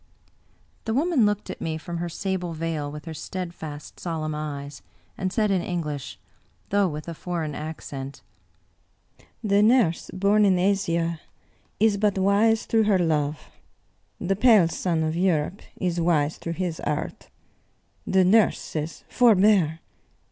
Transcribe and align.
The 0.85 0.95
woman 0.95 1.27
looked 1.27 1.51
at 1.51 1.61
me 1.61 1.77
from 1.77 1.97
her 1.97 2.09
sable 2.09 2.53
veil, 2.53 2.91
with 2.91 3.05
her 3.05 3.13
steadfast, 3.13 3.99
solemn 3.99 4.33
eyes, 4.33 4.81
and 5.15 5.31
said, 5.31 5.51
in 5.51 5.61
English, 5.61 6.17
though 6.69 6.87
with 6.87 7.07
a 7.07 7.13
foreign 7.13 7.53
accent: 7.53 8.23
"The 9.43 9.61
nurse 9.61 10.09
bom 10.11 10.43
in 10.43 10.57
Asia 10.57 11.21
is 11.79 11.97
but 11.97 12.17
wise 12.17 12.65
through 12.65 12.85
her 12.85 12.97
love; 12.97 13.51
the 14.19 14.35
pale 14.35 14.67
son 14.69 15.03
of 15.03 15.15
Europe 15.15 15.61
is 15.75 16.01
wise 16.01 16.37
through 16.37 16.53
his 16.53 16.79
art. 16.79 17.29
The 18.07 18.25
nurse 18.25 18.57
says, 18.57 19.03
* 19.07 19.07
Forbear 19.07 19.81